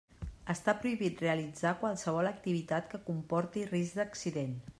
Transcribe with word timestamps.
Està 0.53 0.73
prohibit 0.85 1.21
realitzar 1.25 1.75
qualsevol 1.83 2.31
activitat 2.31 2.91
que 2.95 3.05
comporti 3.11 3.69
risc 3.73 4.01
d'accident. 4.03 4.63